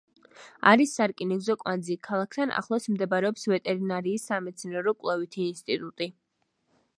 [0.69, 6.11] არის სარკინიგზო კვანძი, ქალაქთან ახლოს მდებარეობს ვეტერინარიის სამეცნიერო-კვლევითი ინსტიტუტი.